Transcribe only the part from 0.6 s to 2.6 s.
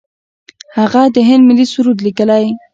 هغه د هند ملي سرود لیکلی.